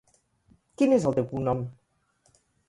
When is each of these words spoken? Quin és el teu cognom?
Quin 0.81 0.95
és 0.97 1.05
el 1.09 1.15
teu 1.19 1.27
cognom? 1.35 1.63